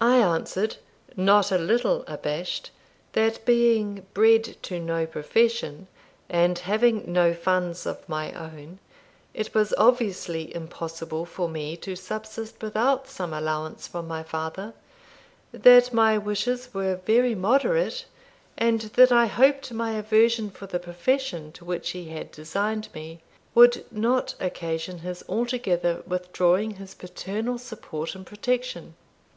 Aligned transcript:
I 0.00 0.16
answered, 0.16 0.78
not 1.16 1.52
a 1.52 1.56
little 1.58 2.02
abashed, 2.08 2.72
"That 3.12 3.44
being 3.44 4.04
bred 4.12 4.56
to 4.64 4.80
no 4.80 5.06
profession, 5.06 5.86
and 6.28 6.58
having 6.58 7.04
no 7.12 7.32
funds 7.32 7.86
of 7.86 8.08
my 8.08 8.32
own, 8.32 8.80
it 9.32 9.54
was 9.54 9.72
obviously 9.78 10.52
impossible 10.52 11.24
for 11.24 11.48
me 11.48 11.76
to 11.76 11.94
subsist 11.94 12.60
without 12.60 13.06
some 13.06 13.32
allowance 13.32 13.86
from 13.86 14.08
my 14.08 14.24
father; 14.24 14.74
that 15.52 15.92
my 15.92 16.18
wishes 16.18 16.74
were 16.74 16.96
very 16.96 17.36
moderate; 17.36 18.06
and 18.58 18.80
that 18.98 19.12
I 19.12 19.26
hoped 19.26 19.70
my 19.72 19.92
aversion 19.92 20.50
for 20.50 20.66
the 20.66 20.80
profession 20.80 21.52
to 21.52 21.64
which 21.64 21.90
he 21.90 22.06
had 22.08 22.32
designed 22.32 22.88
me, 22.92 23.20
would 23.54 23.84
not 23.92 24.34
occasion 24.40 24.98
his 25.06 25.22
altogether 25.28 26.02
withdrawing 26.04 26.72
his 26.82 26.94
paternal 26.94 27.58
support 27.58 28.16
and 28.16 28.26
protection." 28.26 28.96